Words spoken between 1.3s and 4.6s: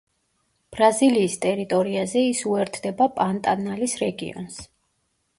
ტერიტორიაზე ის უერთდება პანტანალის რეგიონს.